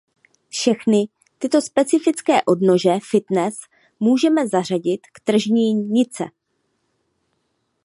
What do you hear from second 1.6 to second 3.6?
specifické odnože fitness